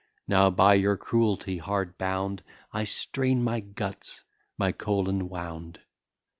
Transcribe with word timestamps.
Now, 0.27 0.49
by 0.49 0.73
your 0.73 0.97
cruelty 0.97 1.59
hard 1.59 1.95
bound, 1.99 2.41
I 2.73 2.85
strain 2.85 3.43
my 3.43 3.59
guts, 3.59 4.23
my 4.57 4.71
colon 4.71 5.29
wound. 5.29 5.79